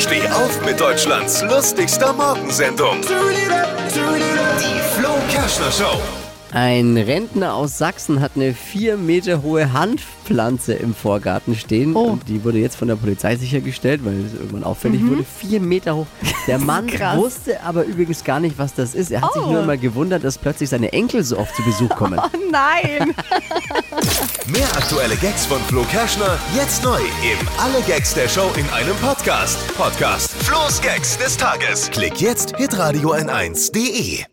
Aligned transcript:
Steh 0.00 0.26
auf 0.30 0.64
mit 0.64 0.80
Deutschlands 0.80 1.42
lustigster 1.42 2.14
Morgensendung. 2.14 3.02
Die 3.02 4.80
Flo 4.98 5.10
Kerschner 5.30 5.70
Show. 5.70 6.29
Ein 6.52 6.96
Rentner 6.96 7.54
aus 7.54 7.78
Sachsen 7.78 8.20
hat 8.20 8.32
eine 8.34 8.54
vier 8.54 8.96
Meter 8.96 9.42
hohe 9.42 9.72
Hanfpflanze 9.72 10.72
im 10.74 10.94
Vorgarten 10.94 11.54
stehen. 11.54 11.94
Oh. 11.94 12.00
Und 12.12 12.28
die 12.28 12.42
wurde 12.42 12.58
jetzt 12.58 12.74
von 12.76 12.88
der 12.88 12.96
Polizei 12.96 13.36
sichergestellt, 13.36 14.04
weil 14.04 14.24
es 14.24 14.32
irgendwann 14.34 14.64
auffällig 14.64 15.06
wurde. 15.06 15.24
Vier 15.38 15.60
Meter 15.60 15.94
hoch. 15.94 16.06
Der 16.48 16.58
Mann 16.58 16.88
wusste 17.16 17.62
aber 17.62 17.84
übrigens 17.84 18.24
gar 18.24 18.40
nicht, 18.40 18.58
was 18.58 18.74
das 18.74 18.94
ist. 18.96 19.12
Er 19.12 19.20
hat 19.22 19.32
sich 19.32 19.42
Oh. 19.42 19.52
nur 19.52 19.62
mal 19.62 19.78
gewundert, 19.78 20.24
dass 20.24 20.38
plötzlich 20.38 20.68
seine 20.70 20.92
Enkel 20.92 21.22
so 21.22 21.38
oft 21.38 21.54
zu 21.54 21.62
Besuch 21.62 21.90
kommen. 21.90 22.18
Oh 22.32 22.52
nein! 22.52 23.14
Mehr 24.46 24.66
aktuelle 24.76 25.14
Gags 25.16 25.46
von 25.46 25.60
Flo 25.68 25.82
Kerschner 25.84 26.36
jetzt 26.56 26.82
neu 26.82 26.98
im 26.98 27.48
Alle 27.58 27.80
Gags 27.86 28.12
der 28.14 28.28
Show 28.28 28.50
in 28.56 28.68
einem 28.70 28.96
Podcast. 28.96 29.56
Podcast 29.76 30.32
Flo's 30.42 30.80
Gags 30.80 31.16
des 31.18 31.36
Tages. 31.36 31.88
Klick 31.92 32.20
jetzt 32.20 32.56
hitradio 32.56 33.14
n1.de. 33.14 34.24